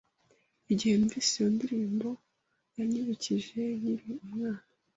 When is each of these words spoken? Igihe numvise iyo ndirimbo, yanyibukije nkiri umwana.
Igihe 0.71 0.93
numvise 0.95 1.31
iyo 1.37 1.49
ndirimbo, 1.55 2.09
yanyibukije 2.77 3.35
nkiri 3.79 4.13
umwana. 4.25 4.63